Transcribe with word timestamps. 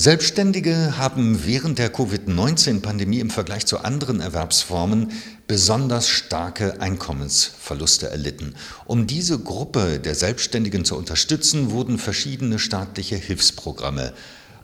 Selbstständige 0.00 0.96
haben 0.96 1.44
während 1.44 1.80
der 1.80 1.90
Covid-19-Pandemie 1.90 3.18
im 3.18 3.30
Vergleich 3.30 3.66
zu 3.66 3.78
anderen 3.78 4.20
Erwerbsformen 4.20 5.10
besonders 5.48 6.08
starke 6.08 6.80
Einkommensverluste 6.80 8.08
erlitten. 8.08 8.54
Um 8.86 9.08
diese 9.08 9.40
Gruppe 9.40 9.98
der 9.98 10.14
Selbstständigen 10.14 10.84
zu 10.84 10.96
unterstützen, 10.96 11.72
wurden 11.72 11.98
verschiedene 11.98 12.60
staatliche 12.60 13.16
Hilfsprogramme 13.16 14.12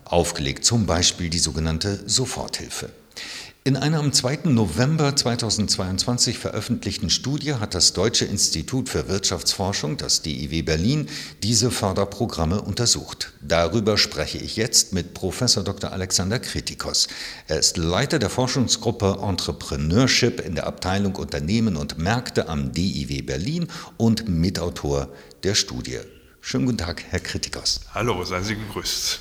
aufgelegt, 0.05 0.65
zum 0.65 0.87
Beispiel 0.87 1.30
die 1.30 1.41
sogenannte 1.41 1.98
Soforthilfe. 2.07 2.91
In 3.67 3.79
einer 3.79 4.01
am 4.01 4.12
2. 4.12 4.41
November 4.51 5.17
2022 5.17 6.39
veröffentlichten 6.39 7.09
Studie 7.09 7.55
hat 7.55 7.75
das 7.75 7.95
Deutsche 7.95 8.27
Institut 8.27 8.91
für 8.91 9.09
Wirtschaftsforschung, 9.09 9.96
das 9.96 10.21
DIW 10.21 10.61
Berlin, 10.61 11.09
diese 11.43 11.71
Förderprogramme 11.71 12.61
untersucht. 12.61 13.32
Darüber 13.41 13.96
spreche 13.96 14.37
ich 14.37 14.57
jetzt 14.57 14.93
mit 14.93 15.14
Professor 15.14 15.64
Dr. 15.64 15.93
Alexander 15.93 16.41
Kritikos. 16.41 17.08
Er 17.49 17.58
ist 17.58 17.79
Leiter 17.79 18.19
der 18.19 18.29
Forschungsgruppe 18.29 19.21
Entrepreneurship 19.22 20.41
in 20.41 20.57
der 20.57 20.67
Abteilung 20.67 21.17
Unternehmen 21.17 21.77
und 21.77 21.96
Märkte 21.96 22.50
am 22.50 22.72
DIW 22.72 23.22
Berlin 23.22 23.69
und 23.96 24.29
Mitautor 24.29 25.08
der 25.43 25.55
Studie. 25.55 26.00
Schönen 26.43 26.67
guten 26.67 26.77
Tag, 26.77 27.03
Herr 27.08 27.21
Kritikos. 27.21 27.81
Hallo, 27.94 28.22
seien 28.25 28.44
Sie 28.44 28.57
gegrüßt. 28.57 29.21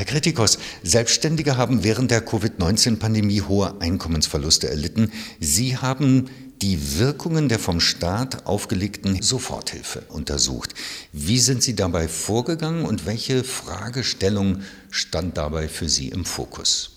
Herr 0.00 0.06
Kritikos, 0.06 0.58
Selbstständige 0.82 1.58
haben 1.58 1.84
während 1.84 2.10
der 2.10 2.22
Covid-19-Pandemie 2.22 3.42
hohe 3.42 3.78
Einkommensverluste 3.82 4.66
erlitten. 4.66 5.12
Sie 5.40 5.76
haben 5.76 6.30
die 6.62 6.98
Wirkungen 6.98 7.50
der 7.50 7.58
vom 7.58 7.80
Staat 7.80 8.46
aufgelegten 8.46 9.20
Soforthilfe 9.20 10.04
untersucht. 10.08 10.72
Wie 11.12 11.38
sind 11.38 11.62
Sie 11.62 11.76
dabei 11.76 12.08
vorgegangen 12.08 12.86
und 12.86 13.04
welche 13.04 13.44
Fragestellung 13.44 14.62
stand 14.90 15.36
dabei 15.36 15.68
für 15.68 15.90
Sie 15.90 16.08
im 16.08 16.24
Fokus? 16.24 16.92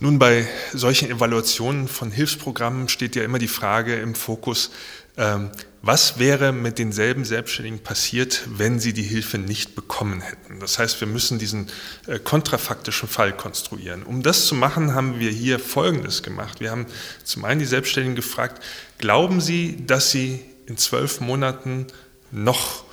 Nun, 0.00 0.18
bei 0.18 0.46
solchen 0.74 1.10
Evaluationen 1.10 1.88
von 1.88 2.10
Hilfsprogrammen 2.10 2.90
steht 2.90 3.16
ja 3.16 3.24
immer 3.24 3.38
die 3.38 3.48
Frage 3.48 3.94
im 3.94 4.14
Fokus, 4.14 4.70
ähm, 5.16 5.48
was 5.86 6.18
wäre 6.18 6.52
mit 6.52 6.78
denselben 6.78 7.26
Selbstständigen 7.26 7.80
passiert, 7.80 8.44
wenn 8.48 8.78
sie 8.78 8.94
die 8.94 9.02
Hilfe 9.02 9.36
nicht 9.36 9.74
bekommen 9.74 10.22
hätten? 10.22 10.58
Das 10.58 10.78
heißt, 10.78 10.98
wir 11.00 11.08
müssen 11.08 11.38
diesen 11.38 11.66
äh, 12.06 12.18
kontrafaktischen 12.18 13.06
Fall 13.06 13.36
konstruieren. 13.36 14.02
Um 14.02 14.22
das 14.22 14.46
zu 14.46 14.54
machen, 14.54 14.94
haben 14.94 15.20
wir 15.20 15.30
hier 15.30 15.58
Folgendes 15.58 16.22
gemacht. 16.22 16.60
Wir 16.60 16.70
haben 16.70 16.86
zum 17.22 17.44
einen 17.44 17.60
die 17.60 17.66
Selbstständigen 17.66 18.16
gefragt, 18.16 18.62
glauben 18.96 19.42
Sie, 19.42 19.84
dass 19.86 20.10
Sie 20.10 20.40
in 20.66 20.78
zwölf 20.78 21.20
Monaten 21.20 21.86
noch 22.30 22.84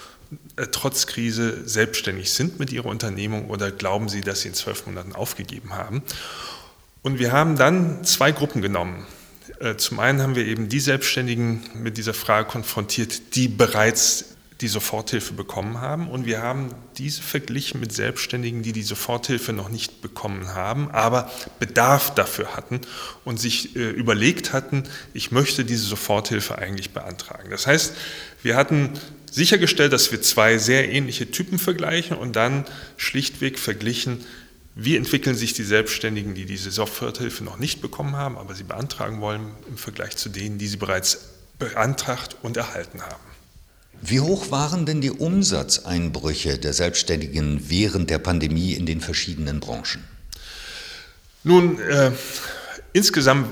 äh, 0.58 0.68
trotz 0.70 1.08
Krise 1.08 1.66
selbstständig 1.66 2.34
sind 2.34 2.60
mit 2.60 2.74
Ihrer 2.74 2.88
Unternehmung 2.88 3.50
oder 3.50 3.72
glauben 3.72 4.10
Sie, 4.10 4.20
dass 4.20 4.42
Sie 4.42 4.50
in 4.50 4.54
zwölf 4.54 4.86
Monaten 4.86 5.14
aufgegeben 5.14 5.74
haben? 5.76 6.04
Und 7.04 7.20
wir 7.20 7.32
haben 7.32 7.56
dann 7.56 8.04
zwei 8.04 8.34
Gruppen 8.34 8.62
genommen. 8.62 9.08
Äh, 9.62 9.78
zum 9.78 10.00
einen 10.00 10.22
haben 10.22 10.36
wir 10.36 10.46
eben 10.46 10.70
die 10.70 10.80
Selbstständigen 10.80 11.62
mit 11.76 11.98
dieser 11.98 12.14
Frage 12.14 12.48
konfrontiert, 12.48 13.36
die 13.36 13.48
bereits 13.48 14.26
die 14.62 14.68
Soforthilfe 14.68 15.34
bekommen 15.34 15.82
haben. 15.82 16.08
Und 16.10 16.26
wir 16.26 16.42
haben 16.42 16.74
diese 16.98 17.22
verglichen 17.22 17.80
mit 17.80 17.92
Selbstständigen, 17.92 18.62
die 18.62 18.74
die 18.74 18.84
Soforthilfe 18.84 19.54
noch 19.54 19.70
nicht 19.70 20.02
bekommen 20.02 20.54
haben, 20.54 20.92
aber 20.92 21.32
Bedarf 21.60 22.14
dafür 22.14 22.56
hatten 22.56 22.82
und 23.24 23.40
sich 23.40 23.76
äh, 23.76 23.90
überlegt 23.90 24.54
hatten, 24.54 24.84
ich 25.14 25.32
möchte 25.32 25.66
diese 25.66 25.86
Soforthilfe 25.86 26.58
eigentlich 26.58 26.92
beantragen. 26.92 27.50
Das 27.50 27.66
heißt, 27.68 27.96
wir 28.44 28.56
hatten 28.56 28.92
sichergestellt, 29.32 29.94
dass 29.94 30.12
wir 30.12 30.22
zwei 30.22 30.58
sehr 30.58 30.92
ähnliche 30.92 31.32
Typen 31.32 31.58
vergleichen 31.58 32.18
und 32.18 32.36
dann 32.36 32.66
schlichtweg 32.98 33.58
verglichen, 33.58 34.24
wie 34.76 34.96
entwickeln 34.96 35.36
sich 35.36 35.54
die 35.54 35.64
Selbstständigen, 35.64 36.34
die 36.34 36.46
diese 36.46 36.72
Soforthilfe 36.72 37.44
noch 37.44 37.58
nicht 37.58 37.82
bekommen 37.82 38.16
haben, 38.16 38.38
aber 38.38 38.56
sie 38.56 38.64
beantragen 38.64 39.20
wollen, 39.20 39.52
im 39.68 39.78
Vergleich 39.78 40.16
zu 40.16 40.30
denen, 40.30 40.58
die 40.58 40.68
sie 40.68 40.78
bereits 40.78 41.20
beantragt 41.60 42.38
und 42.42 42.58
erhalten 42.58 43.02
haben? 43.02 43.24
Wie 44.02 44.20
hoch 44.20 44.50
waren 44.50 44.86
denn 44.86 45.02
die 45.02 45.12
Umsatzeinbrüche 45.12 46.58
der 46.58 46.74
Selbstständigen 46.74 47.70
während 47.70 48.10
der 48.10 48.18
Pandemie 48.18 48.74
in 48.74 48.86
den 48.86 49.00
verschiedenen 49.00 49.60
Branchen? 49.60 50.04
Nun, 51.44 51.80
äh, 51.80 52.12
insgesamt 52.94 53.48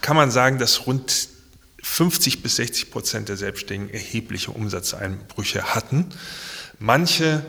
kann 0.00 0.16
man 0.16 0.30
sagen, 0.30 0.58
dass 0.58 0.86
rund 0.86 1.28
50 1.82 2.42
bis 2.42 2.56
60 2.56 2.90
Prozent 2.90 3.28
der 3.28 3.36
Selbstständigen 3.36 3.92
erhebliche 3.92 4.50
Umsatzeinbrüche 4.50 5.74
hatten. 5.74 6.06
Manche 6.78 7.44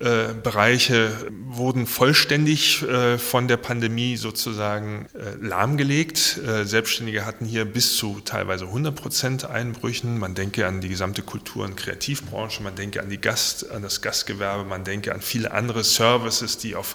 äh, 0.00 0.32
Bereiche 0.32 1.12
wurden 1.30 1.86
vollständig 1.86 2.82
äh, 2.82 3.18
von 3.18 3.48
der 3.48 3.58
Pandemie 3.58 4.16
sozusagen 4.16 5.06
äh, 5.12 5.36
lahmgelegt. 5.46 6.40
Selbstständige 6.62 7.26
hatten 7.26 7.44
hier 7.44 7.66
bis 7.66 7.96
zu 7.96 8.20
teilweise 8.24 8.64
100 8.64 8.94
Prozent 8.94 9.44
Einbrüchen. 9.44 10.18
Man 10.18 10.34
denke 10.34 10.66
an 10.66 10.80
die 10.80 10.88
gesamte 10.88 11.20
Kultur- 11.20 11.66
und 11.66 11.76
Kreativbranche, 11.76 12.62
man 12.62 12.76
denke 12.76 13.02
an, 13.02 13.10
die 13.10 13.20
Gast, 13.20 13.70
an 13.70 13.82
das 13.82 14.00
Gastgewerbe, 14.00 14.64
man 14.64 14.84
denke 14.84 15.14
an 15.14 15.20
viele 15.20 15.52
andere 15.52 15.84
Services, 15.84 16.56
die 16.56 16.76
auf 16.76 16.94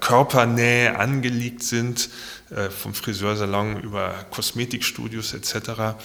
Körpernähe 0.00 0.98
angelegt 0.98 1.62
sind, 1.62 2.10
vom 2.78 2.92
Friseursalon 2.92 3.80
über 3.80 4.26
Kosmetikstudios 4.30 5.32
etc. 5.32 5.96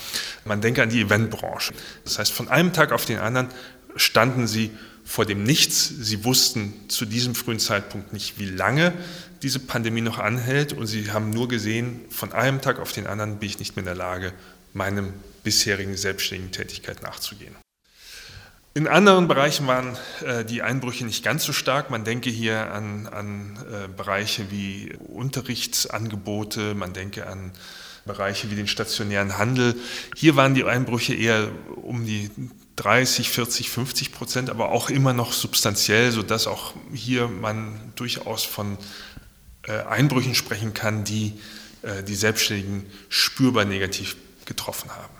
Man 0.45 0.61
denke 0.61 0.81
an 0.81 0.89
die 0.89 1.01
Eventbranche. 1.01 1.73
Das 2.05 2.19
heißt, 2.19 2.31
von 2.31 2.47
einem 2.47 2.71
Tag 2.71 2.93
auf 2.93 3.03
den 3.03 3.19
anderen 3.19 3.49
standen 3.97 4.47
sie 4.47 4.71
vor 5.09 5.25
dem 5.25 5.41
Nichts. 5.41 5.87
Sie 5.87 6.23
wussten 6.23 6.71
zu 6.87 7.03
diesem 7.03 7.33
frühen 7.33 7.57
Zeitpunkt 7.57 8.13
nicht, 8.13 8.37
wie 8.37 8.45
lange 8.45 8.93
diese 9.41 9.57
Pandemie 9.57 10.01
noch 10.01 10.19
anhält 10.19 10.71
und 10.71 10.85
sie 10.85 11.11
haben 11.11 11.31
nur 11.31 11.47
gesehen, 11.47 12.01
von 12.11 12.31
einem 12.31 12.61
Tag 12.61 12.77
auf 12.77 12.91
den 12.91 13.07
anderen 13.07 13.37
bin 13.39 13.49
ich 13.49 13.57
nicht 13.57 13.75
mehr 13.75 13.81
in 13.81 13.87
der 13.87 13.95
Lage, 13.95 14.33
meinem 14.73 15.13
bisherigen 15.43 15.97
selbstständigen 15.97 16.51
Tätigkeit 16.51 17.01
nachzugehen. 17.01 17.55
In 18.75 18.87
anderen 18.87 19.27
Bereichen 19.27 19.65
waren 19.65 19.97
äh, 20.23 20.45
die 20.45 20.61
Einbrüche 20.61 21.05
nicht 21.05 21.23
ganz 21.23 21.43
so 21.43 21.53
stark. 21.53 21.89
Man 21.89 22.03
denke 22.03 22.29
hier 22.29 22.71
an, 22.71 23.07
an 23.07 23.57
äh, 23.71 23.87
Bereiche 23.87 24.51
wie 24.51 24.95
Unterrichtsangebote, 25.07 26.75
man 26.75 26.93
denke 26.93 27.25
an 27.25 27.51
Bereiche 28.05 28.51
wie 28.51 28.55
den 28.55 28.67
stationären 28.67 29.39
Handel. 29.39 29.75
Hier 30.15 30.35
waren 30.35 30.53
die 30.53 30.65
Einbrüche 30.65 31.15
eher 31.15 31.49
um 31.81 32.05
die 32.05 32.29
30, 32.79 33.29
40, 33.29 33.69
50 33.69 34.11
Prozent, 34.13 34.49
aber 34.49 34.69
auch 34.69 34.89
immer 34.89 35.13
noch 35.13 35.33
substanziell, 35.33 36.11
sodass 36.11 36.47
auch 36.47 36.73
hier 36.93 37.27
man 37.27 37.91
durchaus 37.95 38.43
von 38.43 38.77
äh, 39.63 39.73
Einbrüchen 39.83 40.33
sprechen 40.33 40.73
kann, 40.73 41.03
die 41.03 41.33
äh, 41.81 42.03
die 42.03 42.15
Selbstständigen 42.15 42.85
spürbar 43.09 43.65
negativ 43.65 44.15
getroffen 44.45 44.89
haben. 44.91 45.13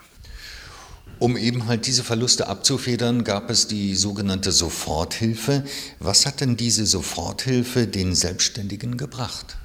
Um 1.18 1.36
eben 1.36 1.66
halt 1.66 1.86
diese 1.86 2.02
Verluste 2.02 2.48
abzufedern, 2.48 3.24
gab 3.24 3.50
es 3.50 3.66
die 3.66 3.94
sogenannte 3.94 4.52
Soforthilfe. 4.52 5.64
Was 5.98 6.24
hat 6.24 6.40
denn 6.40 6.56
diese 6.56 6.86
Soforthilfe 6.86 7.86
den 7.86 8.14
Selbstständigen 8.14 8.96
gebracht? 8.96 9.58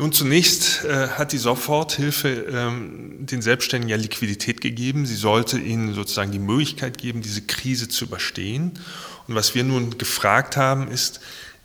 Nun, 0.00 0.12
zunächst 0.12 0.84
äh, 0.84 1.08
hat 1.08 1.32
die 1.32 1.38
Soforthilfe 1.38 2.28
ähm, 2.28 3.26
den 3.26 3.42
Selbstständigen 3.42 3.90
ja 3.90 3.96
Liquidität 3.96 4.60
gegeben. 4.60 5.06
Sie 5.06 5.16
sollte 5.16 5.58
ihnen 5.58 5.92
sozusagen 5.92 6.30
die 6.30 6.38
Möglichkeit 6.38 6.98
geben, 6.98 7.20
diese 7.20 7.42
Krise 7.42 7.88
zu 7.88 8.04
überstehen. 8.04 8.78
Und 9.26 9.34
was 9.34 9.56
wir 9.56 9.64
nun 9.64 9.98
gefragt 9.98 10.56
haben, 10.56 10.88
ist, 10.88 11.18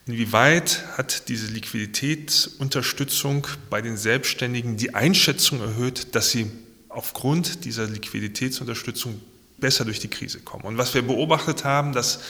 inwieweit 0.08 0.84
hat 0.98 1.30
diese 1.30 1.46
Liquiditätsunterstützung 1.46 3.46
bei 3.70 3.84
den 3.84 3.98
Selbstständigen 3.98 4.78
die 4.78 4.96
Einschätzung 4.96 5.62
erhöht, 5.62 6.16
dass 6.16 6.32
sie 6.32 6.50
aufgrund 6.90 7.66
dieser 7.66 7.86
Liquiditätsunterstützung 7.86 9.22
besser 9.60 9.86
durch 9.86 10.00
die 10.00 10.10
Krise 10.10 10.40
kommen. 10.40 10.64
Und 10.64 10.80
was 10.80 10.96
wir 10.96 11.04
beobachtet 11.04 11.66
haben, 11.66 11.94
dass 11.94 12.22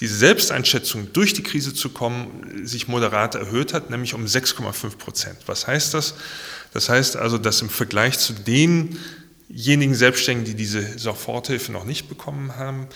diese 0.00 0.16
Selbsteinschätzung 0.16 1.12
durch 1.12 1.34
die 1.34 1.42
Krise 1.42 1.72
zu 1.72 1.88
kommen 1.88 2.66
sich 2.66 2.88
moderat 2.88 3.34
erhöht 3.36 3.72
hat, 3.72 3.90
nämlich 3.90 4.14
um 4.14 4.24
6,5 4.24 4.96
Prozent. 4.96 5.38
Was 5.46 5.66
heißt 5.66 5.94
das? 5.94 6.14
Das 6.72 6.88
heißt 6.88 7.16
also, 7.16 7.38
dass 7.38 7.62
im 7.62 7.70
Vergleich 7.70 8.18
zu 8.18 8.32
denjenigen 8.32 9.94
Selbstständigen, 9.94 10.50
die 10.50 10.56
diese 10.56 10.98
Soforthilfe 10.98 11.70
noch 11.70 11.84
nicht 11.84 12.08
bekommen 12.08 12.56
haben, 12.56 12.88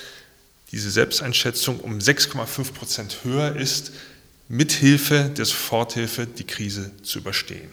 diese 0.72 0.90
Selbsteinschätzung 0.90 1.80
um 1.80 1.98
6,5 1.98 2.72
Prozent 2.72 3.18
höher 3.22 3.54
ist, 3.54 3.92
mithilfe 4.48 5.30
der 5.36 5.44
Soforthilfe 5.44 6.26
die 6.26 6.44
Krise 6.44 6.90
zu 7.02 7.20
überstehen. 7.20 7.70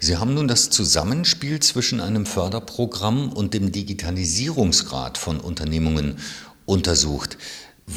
Sie 0.00 0.18
haben 0.18 0.34
nun 0.34 0.48
das 0.48 0.68
Zusammenspiel 0.68 1.60
zwischen 1.60 2.00
einem 2.00 2.26
Förderprogramm 2.26 3.32
und 3.32 3.54
dem 3.54 3.72
Digitalisierungsgrad 3.72 5.16
von 5.16 5.40
Unternehmungen 5.40 6.18
untersucht. 6.66 7.38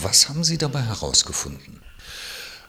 Was 0.01 0.29
haben 0.29 0.43
Sie 0.43 0.57
dabei 0.57 0.81
herausgefunden? 0.81 1.81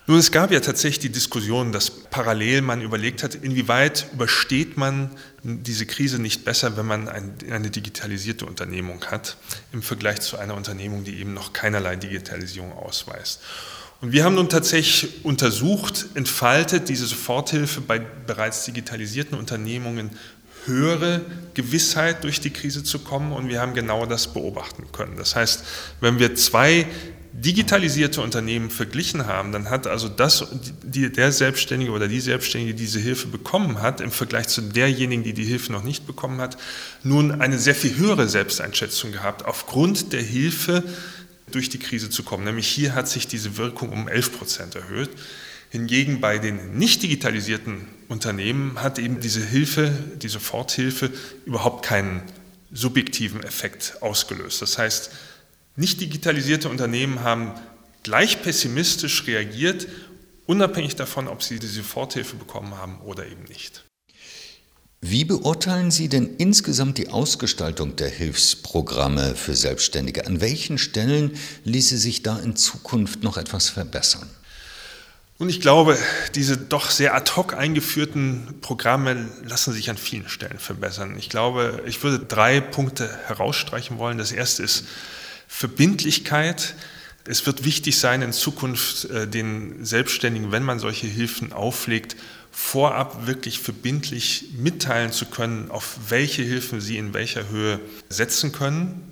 Nun, 0.08 0.18
es 0.18 0.30
gab 0.30 0.52
ja 0.52 0.60
tatsächlich 0.60 1.00
die 1.00 1.10
Diskussion, 1.10 1.72
dass 1.72 1.90
parallel 1.90 2.62
man 2.62 2.80
überlegt 2.80 3.24
hat, 3.24 3.34
inwieweit 3.34 4.06
übersteht 4.12 4.76
man 4.76 5.10
diese 5.42 5.84
Krise 5.84 6.20
nicht 6.20 6.44
besser, 6.44 6.76
wenn 6.76 6.86
man 6.86 7.08
eine 7.08 7.70
digitalisierte 7.70 8.46
Unternehmung 8.46 9.04
hat, 9.06 9.36
im 9.72 9.82
Vergleich 9.82 10.20
zu 10.20 10.38
einer 10.38 10.54
Unternehmung, 10.54 11.02
die 11.02 11.18
eben 11.18 11.34
noch 11.34 11.52
keinerlei 11.52 11.96
Digitalisierung 11.96 12.72
ausweist. 12.72 13.40
Und 14.00 14.12
wir 14.12 14.24
haben 14.24 14.34
nun 14.34 14.48
tatsächlich 14.48 15.24
untersucht, 15.24 16.06
entfaltet 16.14 16.88
diese 16.88 17.06
Soforthilfe 17.06 17.80
bei 17.80 17.98
bereits 17.98 18.64
digitalisierten 18.64 19.38
Unternehmungen 19.38 20.10
höhere 20.66 21.22
Gewissheit 21.54 22.24
durch 22.24 22.40
die 22.40 22.50
Krise 22.50 22.84
zu 22.84 22.98
kommen 22.98 23.32
und 23.32 23.48
wir 23.48 23.60
haben 23.60 23.74
genau 23.74 24.06
das 24.06 24.32
beobachten 24.32 24.84
können. 24.92 25.16
Das 25.16 25.36
heißt, 25.36 25.64
wenn 26.00 26.18
wir 26.18 26.34
zwei 26.34 26.86
digitalisierte 27.32 28.22
Unternehmen 28.22 28.70
verglichen 28.70 29.26
haben, 29.26 29.52
dann 29.52 29.68
hat 29.68 29.86
also 29.86 30.08
das, 30.08 30.46
die, 30.82 31.12
der 31.12 31.32
Selbstständige 31.32 31.92
oder 31.92 32.08
die 32.08 32.20
Selbstständige, 32.20 32.74
die 32.74 32.84
diese 32.84 32.98
Hilfe 32.98 33.28
bekommen 33.28 33.82
hat, 33.82 34.00
im 34.00 34.10
Vergleich 34.10 34.48
zu 34.48 34.62
derjenigen, 34.62 35.22
die 35.22 35.34
die 35.34 35.44
Hilfe 35.44 35.72
noch 35.72 35.82
nicht 35.82 36.06
bekommen 36.06 36.40
hat, 36.40 36.56
nun 37.02 37.40
eine 37.40 37.58
sehr 37.58 37.74
viel 37.74 37.96
höhere 37.96 38.28
Selbsteinschätzung 38.28 39.12
gehabt, 39.12 39.44
aufgrund 39.44 40.12
der 40.12 40.22
Hilfe 40.22 40.82
durch 41.50 41.68
die 41.68 41.78
Krise 41.78 42.10
zu 42.10 42.22
kommen. 42.22 42.44
Nämlich 42.44 42.68
hier 42.68 42.94
hat 42.94 43.08
sich 43.08 43.28
diese 43.28 43.56
Wirkung 43.56 43.90
um 43.90 44.08
11 44.08 44.38
Prozent 44.38 44.74
erhöht. 44.74 45.10
Hingegen 45.76 46.22
bei 46.22 46.38
den 46.38 46.78
nicht 46.78 47.02
digitalisierten 47.02 47.86
Unternehmen 48.08 48.82
hat 48.82 48.98
eben 48.98 49.20
diese 49.20 49.44
Hilfe, 49.44 49.92
die 50.22 50.28
Soforthilfe 50.28 51.12
überhaupt 51.44 51.84
keinen 51.84 52.22
subjektiven 52.72 53.42
Effekt 53.42 53.98
ausgelöst. 54.00 54.62
Das 54.62 54.78
heißt, 54.78 55.10
nicht 55.76 56.00
digitalisierte 56.00 56.70
Unternehmen 56.70 57.20
haben 57.20 57.52
gleich 58.04 58.40
pessimistisch 58.40 59.26
reagiert, 59.26 59.86
unabhängig 60.46 60.96
davon, 60.96 61.28
ob 61.28 61.42
sie 61.42 61.58
die 61.58 61.66
Soforthilfe 61.66 62.36
bekommen 62.36 62.78
haben 62.78 62.98
oder 63.02 63.26
eben 63.26 63.42
nicht. 63.42 63.84
Wie 65.02 65.26
beurteilen 65.26 65.90
Sie 65.90 66.08
denn 66.08 66.36
insgesamt 66.38 66.96
die 66.96 67.10
Ausgestaltung 67.10 67.96
der 67.96 68.08
Hilfsprogramme 68.08 69.34
für 69.34 69.54
Selbstständige? 69.54 70.26
An 70.26 70.40
welchen 70.40 70.78
Stellen 70.78 71.32
ließe 71.64 71.98
sich 71.98 72.22
da 72.22 72.38
in 72.38 72.56
Zukunft 72.56 73.22
noch 73.22 73.36
etwas 73.36 73.68
verbessern? 73.68 74.30
Und 75.38 75.50
ich 75.50 75.60
glaube, 75.60 75.98
diese 76.34 76.56
doch 76.56 76.90
sehr 76.90 77.14
ad 77.14 77.32
hoc 77.36 77.52
eingeführten 77.52 78.54
Programme 78.62 79.28
lassen 79.44 79.74
sich 79.74 79.90
an 79.90 79.98
vielen 79.98 80.28
Stellen 80.30 80.58
verbessern. 80.58 81.16
Ich 81.18 81.28
glaube, 81.28 81.82
ich 81.86 82.02
würde 82.02 82.24
drei 82.24 82.60
Punkte 82.60 83.10
herausstreichen 83.26 83.98
wollen. 83.98 84.16
Das 84.16 84.32
erste 84.32 84.62
ist 84.62 84.86
Verbindlichkeit. 85.46 86.74
Es 87.26 87.44
wird 87.44 87.64
wichtig 87.64 87.98
sein, 87.98 88.22
in 88.22 88.32
Zukunft 88.32 89.04
äh, 89.06 89.28
den 89.28 89.84
Selbstständigen, 89.84 90.52
wenn 90.52 90.62
man 90.62 90.78
solche 90.78 91.06
Hilfen 91.06 91.52
auflegt, 91.52 92.16
vorab 92.50 93.26
wirklich 93.26 93.58
verbindlich 93.58 94.46
mitteilen 94.56 95.12
zu 95.12 95.26
können, 95.26 95.70
auf 95.70 95.98
welche 96.08 96.42
Hilfen 96.42 96.80
sie 96.80 96.96
in 96.96 97.12
welcher 97.12 97.50
Höhe 97.50 97.80
setzen 98.08 98.52
können. 98.52 99.02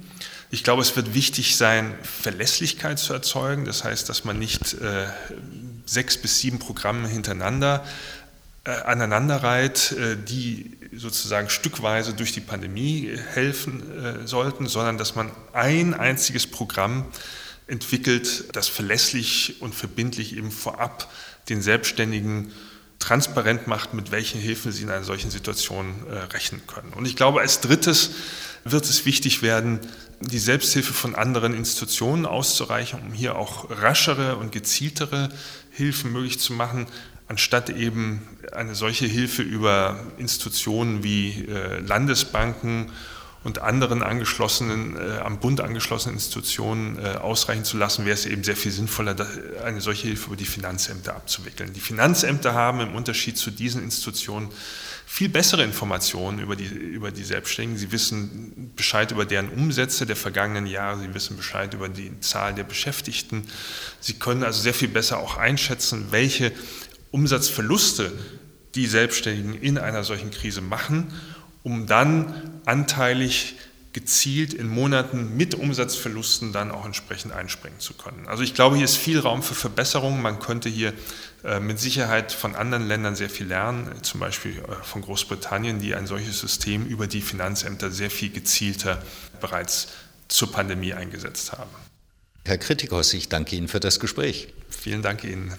Ich 0.51 0.65
glaube, 0.65 0.81
es 0.81 0.97
wird 0.97 1.13
wichtig 1.13 1.57
sein, 1.57 1.95
Verlässlichkeit 2.03 2.99
zu 2.99 3.13
erzeugen. 3.13 3.67
Das 3.67 3.85
heißt, 3.85 4.09
dass 4.09 4.25
man 4.25 4.39
nicht 4.39 4.75
äh, 4.75 5.07
sechs 5.87 6.17
bis 6.17 6.41
sieben 6.41 6.59
Programme 6.59 7.09
hintereinander 7.09 7.85
äh, 8.65 8.71
aneinanderreiht, 8.71 9.93
äh, 9.93 10.17
die 10.17 10.79
sozusagen 10.97 11.51
stückweise 11.51 12.15
durch 12.15 12.33
die 12.33 12.41
Pandemie 12.41 13.15
helfen 13.35 13.83
äh, 14.03 14.27
sollten, 14.27 14.69
sondern 14.69 14.97
dass 14.97 15.15
man 15.15 15.31
ein 15.53 15.93
einziges 15.93 16.47
Programm 16.47 17.05
entwickelt, 17.67 18.57
das 18.57 18.69
verlässlich 18.69 19.57
und 19.61 19.75
verbindlich 19.75 20.37
eben 20.37 20.51
vorab 20.51 21.13
den 21.49 21.61
Selbstständigen 21.61 22.53
transparent 23.05 23.67
macht, 23.67 23.93
mit 23.93 24.11
welchen 24.11 24.41
Hilfen 24.41 24.73
sie 24.73 24.85
in 24.85 24.91
einer 24.91 25.05
solchen 25.05 25.31
Situation 25.31 25.95
äh, 26.09 26.15
rechnen 26.33 26.63
können. 26.67 26.95
Und 26.95 27.05
ich 27.05 27.17
glaube, 27.17 27.41
als 27.41 27.61
drittes 27.61 28.13
wird 28.65 28.85
es 28.87 29.05
wichtig 29.05 29.43
werden, 29.43 29.79
die 30.21 30.39
Selbsthilfe 30.39 30.95
von 30.95 31.15
anderen 31.15 31.53
Institutionen 31.53 32.25
auszureichen, 32.25 33.01
um 33.03 33.13
hier 33.13 33.37
auch 33.37 33.69
raschere 33.69 34.37
und 34.37 34.53
gezieltere 34.53 35.29
Hilfen 35.71 36.13
möglich 36.13 36.41
zu 36.41 36.55
machen, 36.55 36.87
anstatt 37.29 37.69
eben 37.69 38.23
eine 38.53 38.75
solche 38.75 39.05
Hilfe 39.05 39.43
über 39.43 40.01
Institutionen 40.17 41.05
wie 41.05 41.45
äh, 41.47 41.81
Landesbanken 41.81 42.91
und 43.45 43.61
anderen 43.61 44.03
angeschlossenen, 44.03 44.97
äh, 44.97 45.19
am 45.19 45.39
Bund 45.39 45.61
angeschlossenen 45.61 46.17
Institutionen 46.17 46.99
äh, 46.99 47.17
ausreichen 47.17 47.65
zu 47.65 47.77
lassen, 47.77 48.07
wäre 48.07 48.15
es 48.15 48.25
eben 48.25 48.43
sehr 48.43 48.57
viel 48.57 48.73
sinnvoller, 48.73 49.15
eine 49.63 49.83
solche 49.83 50.09
Hilfe 50.09 50.29
über 50.29 50.37
die 50.37 50.47
Finanzämter 50.47 51.15
abzuwickeln. 51.15 51.73
Die 51.75 51.81
Finanzämter 51.81 52.55
haben 52.55 52.81
im 52.81 52.95
Unterschied 52.95 53.37
zu 53.37 53.51
diesen 53.51 53.83
Institutionen 53.83 54.49
viel 55.07 55.29
bessere 55.29 55.63
Informationen 55.63 56.39
über 56.39 56.57
die, 56.57 56.65
über 56.65 57.11
die 57.11 57.23
Selbstständigen. 57.23 57.79
Sie 57.79 57.93
wissen 57.93 58.73
Bescheid 58.75 59.13
über 59.13 59.27
deren 59.27 59.51
Umsätze 59.51 60.07
der 60.07 60.17
vergangenen 60.17 60.67
Jahre, 60.67 60.99
sie 61.01 61.15
wissen 61.15 61.37
Bescheid 61.37 61.75
über 61.75 61.91
die 61.91 62.19
Zahl 62.21 62.55
der 62.55 62.65
Beschäftigten. 62.65 63.45
Sie 64.01 64.15
können 64.15 64.43
also 64.43 64.63
sehr 64.63 64.75
viel 64.75 64.89
besser 64.89 65.19
auch 65.19 65.37
einschätzen, 65.37 66.07
welche 66.11 66.51
Umsatzverluste 67.11 68.11
die 68.75 68.87
Selbstständigen 68.87 69.55
in 69.55 69.79
einer 69.79 70.03
solchen 70.03 70.31
Krise 70.31 70.63
machen, 70.63 71.13
um 71.65 71.87
dann 71.89 72.61
anteilig 72.65 73.57
gezielt 73.95 74.53
in 74.53 74.69
Monaten 74.69 75.37
mit 75.37 75.55
Umsatzverlusten 75.55 76.53
dann 76.53 76.73
auch 76.73 76.85
entsprechend 76.85 77.33
einspringen 77.33 77.79
zu 77.79 77.95
können. 77.95 78.27
Also 78.27 78.43
ich 78.43 78.53
glaube, 78.53 78.77
hier 78.77 78.85
ist 78.85 78.97
viel 78.97 79.21
Raum 79.21 79.43
für 79.43 79.55
Verbesserungen. 79.55 80.21
Man 80.21 80.41
könnte 80.41 80.69
hier 80.69 80.93
äh, 81.45 81.61
mit 81.61 81.79
Sicherheit 81.79 82.33
von 82.33 82.57
anderen 82.57 82.89
Ländern 82.89 83.15
sehr 83.15 83.31
viel 83.31 83.47
lernen, 83.47 84.03
zum 84.03 84.19
Beispiel 84.19 84.59
äh, 84.59 84.83
von 84.83 85.03
Großbritannien, 85.03 85.79
die 85.79 85.95
ein 85.95 86.09
solches 86.09 86.41
System 86.41 86.87
über 86.87 87.07
die 87.07 87.21
Finanzämter 87.21 87.93
sehr 87.93 88.11
viel 88.11 88.31
gezielter 88.31 89.01
bereits 89.41 89.89
zur 90.27 90.51
Pandemie 90.51 90.93
eingesetzt 90.93 91.53
haben. 91.53 91.71
Herr 92.45 92.59
Kritikos, 92.59 93.15
ich 93.15 93.29
danke 93.29 93.55
Ihnen 93.55 93.69
für 93.69 93.81
das 93.81 94.01
Gespräch. 94.01 94.53
Vielen 94.69 95.03
Dank 95.03 95.23
Ihnen. 95.23 95.55